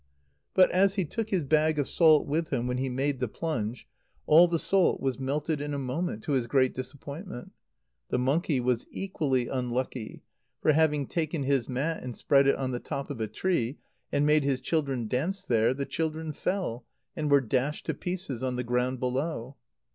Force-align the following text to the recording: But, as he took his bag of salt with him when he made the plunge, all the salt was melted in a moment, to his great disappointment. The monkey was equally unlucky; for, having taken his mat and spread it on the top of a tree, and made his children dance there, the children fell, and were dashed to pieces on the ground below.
But, 0.55 0.71
as 0.71 0.95
he 0.95 1.05
took 1.05 1.29
his 1.29 1.43
bag 1.43 1.77
of 1.77 1.87
salt 1.87 2.25
with 2.25 2.49
him 2.49 2.65
when 2.65 2.77
he 2.77 2.89
made 2.89 3.19
the 3.19 3.27
plunge, 3.27 3.87
all 4.25 4.47
the 4.47 4.57
salt 4.57 4.99
was 4.99 5.19
melted 5.19 5.61
in 5.61 5.75
a 5.75 5.77
moment, 5.77 6.23
to 6.23 6.31
his 6.31 6.47
great 6.47 6.73
disappointment. 6.73 7.51
The 8.09 8.17
monkey 8.17 8.59
was 8.59 8.87
equally 8.89 9.47
unlucky; 9.47 10.23
for, 10.59 10.71
having 10.73 11.05
taken 11.05 11.43
his 11.43 11.69
mat 11.69 12.01
and 12.01 12.15
spread 12.15 12.47
it 12.47 12.55
on 12.55 12.71
the 12.71 12.79
top 12.79 13.11
of 13.11 13.21
a 13.21 13.27
tree, 13.27 13.77
and 14.11 14.25
made 14.25 14.43
his 14.43 14.59
children 14.59 15.07
dance 15.07 15.45
there, 15.45 15.71
the 15.71 15.85
children 15.85 16.33
fell, 16.33 16.83
and 17.15 17.29
were 17.29 17.39
dashed 17.39 17.85
to 17.85 17.93
pieces 17.93 18.41
on 18.41 18.55
the 18.55 18.63
ground 18.63 18.99
below. 18.99 19.55